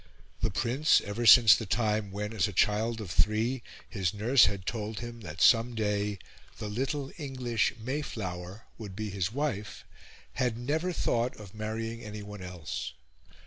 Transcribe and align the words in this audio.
The 0.41 0.49
Prince, 0.49 0.99
ever 1.01 1.27
since 1.27 1.55
the 1.55 1.67
time 1.67 2.09
when, 2.11 2.33
as 2.33 2.47
a 2.47 2.51
child 2.53 2.99
of 2.99 3.11
three, 3.11 3.61
his 3.87 4.15
nurse 4.15 4.45
had 4.45 4.65
told 4.65 4.99
him 4.99 5.19
that 5.21 5.41
some 5.43 5.75
day 5.75 6.17
"the 6.57 6.69
little 6.69 7.11
English 7.19 7.73
May 7.77 8.01
flower" 8.01 8.65
would 8.79 8.95
be 8.95 9.11
his 9.11 9.31
wife, 9.31 9.85
had 10.41 10.57
never 10.57 10.91
thought 10.91 11.35
of 11.39 11.53
marrying 11.53 12.01
anyone 12.01 12.41
else. 12.41 12.93